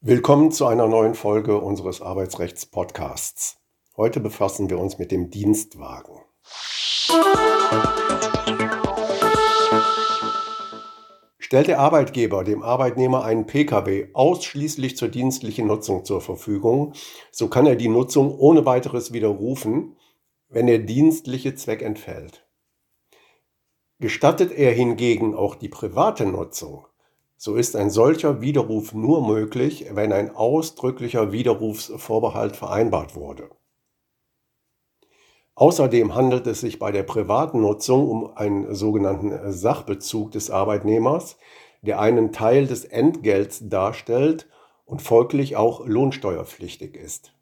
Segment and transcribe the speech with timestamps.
[0.00, 3.56] Willkommen zu einer neuen Folge unseres Arbeitsrechts-Podcasts.
[3.96, 6.20] Heute befassen wir uns mit dem Dienstwagen.
[11.40, 16.92] Stellt der Arbeitgeber dem Arbeitnehmer einen Pkw ausschließlich zur dienstlichen Nutzung zur Verfügung,
[17.32, 19.96] so kann er die Nutzung ohne weiteres widerrufen,
[20.48, 22.46] wenn der dienstliche Zweck entfällt.
[23.98, 26.86] Gestattet er hingegen auch die private Nutzung,
[27.40, 33.48] so ist ein solcher Widerruf nur möglich, wenn ein ausdrücklicher Widerrufsvorbehalt vereinbart wurde.
[35.54, 41.36] Außerdem handelt es sich bei der privaten Nutzung um einen sogenannten Sachbezug des Arbeitnehmers,
[41.82, 44.48] der einen Teil des Entgelts darstellt
[44.84, 47.32] und folglich auch lohnsteuerpflichtig ist.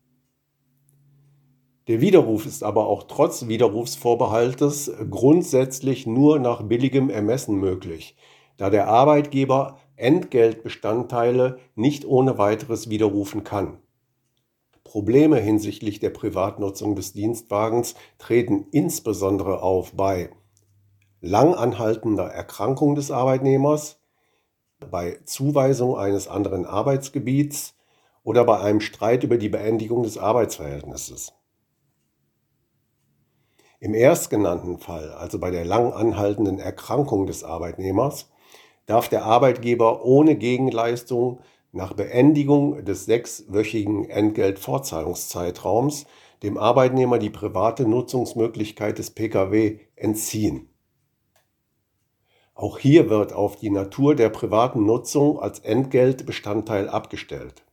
[1.88, 8.14] Der Widerruf ist aber auch trotz Widerrufsvorbehaltes grundsätzlich nur nach billigem Ermessen möglich,
[8.56, 13.78] da der Arbeitgeber Entgeltbestandteile nicht ohne weiteres widerrufen kann.
[14.84, 20.30] Probleme hinsichtlich der Privatnutzung des Dienstwagens treten insbesondere auf bei
[21.20, 24.00] langanhaltender Erkrankung des Arbeitnehmers,
[24.90, 27.74] bei Zuweisung eines anderen Arbeitsgebiets
[28.22, 31.32] oder bei einem Streit über die Beendigung des Arbeitsverhältnisses.
[33.78, 38.30] Im erstgenannten Fall, also bei der lang anhaltenden Erkrankung des Arbeitnehmers,
[38.86, 41.40] darf der Arbeitgeber ohne Gegenleistung
[41.72, 46.06] nach Beendigung des sechswöchigen Entgeltfortzahlungszeitraums
[46.42, 50.68] dem Arbeitnehmer die private Nutzungsmöglichkeit des Pkw entziehen.
[52.54, 57.64] Auch hier wird auf die Natur der privaten Nutzung als Entgeltbestandteil abgestellt.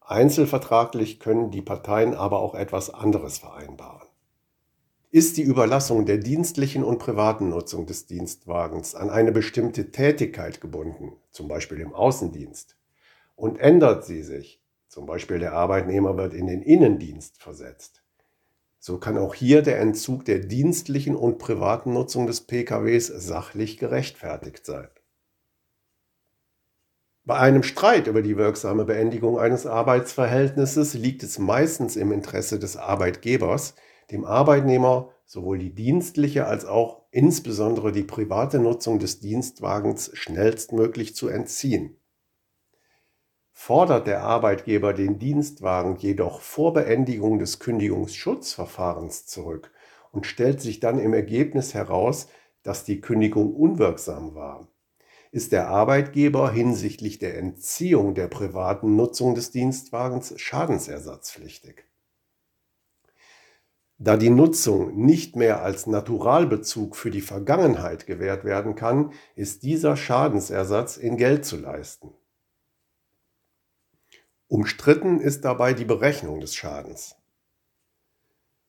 [0.00, 4.05] Einzelvertraglich können die Parteien aber auch etwas anderes vereinbaren.
[5.10, 11.12] Ist die Überlassung der dienstlichen und privaten Nutzung des Dienstwagens an eine bestimmte Tätigkeit gebunden,
[11.30, 12.76] zum Beispiel im Außendienst,
[13.36, 18.02] und ändert sie sich, zum Beispiel der Arbeitnehmer wird in den Innendienst versetzt,
[18.78, 24.66] so kann auch hier der Entzug der dienstlichen und privaten Nutzung des PKWs sachlich gerechtfertigt
[24.66, 24.88] sein.
[27.24, 32.76] Bei einem Streit über die wirksame Beendigung eines Arbeitsverhältnisses liegt es meistens im Interesse des
[32.76, 33.74] Arbeitgebers,
[34.10, 41.28] dem Arbeitnehmer sowohl die dienstliche als auch insbesondere die private Nutzung des Dienstwagens schnellstmöglich zu
[41.28, 41.98] entziehen.
[43.52, 49.72] Fordert der Arbeitgeber den Dienstwagen jedoch vor Beendigung des Kündigungsschutzverfahrens zurück
[50.12, 52.28] und stellt sich dann im Ergebnis heraus,
[52.62, 54.68] dass die Kündigung unwirksam war,
[55.32, 61.84] ist der Arbeitgeber hinsichtlich der Entziehung der privaten Nutzung des Dienstwagens schadensersatzpflichtig.
[63.98, 69.96] Da die Nutzung nicht mehr als Naturalbezug für die Vergangenheit gewährt werden kann, ist dieser
[69.96, 72.12] Schadensersatz in Geld zu leisten.
[74.48, 77.16] Umstritten ist dabei die Berechnung des Schadens.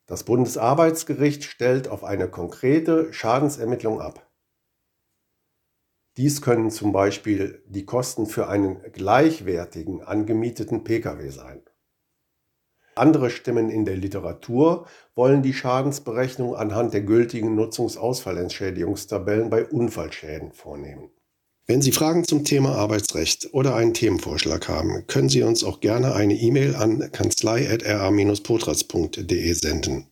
[0.05, 4.31] Das Bundesarbeitsgericht stellt auf eine konkrete Schadensermittlung ab.
[6.15, 11.61] Dies können zum Beispiel die Kosten für einen gleichwertigen angemieteten Pkw sein.
[12.97, 21.09] Andere Stimmen in der Literatur wollen die Schadensberechnung anhand der gültigen Nutzungsausfallentschädigungstabellen bei Unfallschäden vornehmen.
[21.65, 26.15] Wenn Sie Fragen zum Thema Arbeitsrecht oder einen Themenvorschlag haben, können Sie uns auch gerne
[26.15, 30.07] eine E-Mail an kanzlei.ra-potras.de senden.